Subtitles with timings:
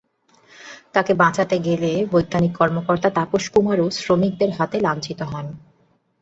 [0.93, 5.47] তাঁকে বাঁচাতে গেলে বৈজ্ঞানিক কর্মকর্তা তাপস কুমারও শ্রমিকদের হাতে লাঞ্ছিত হন।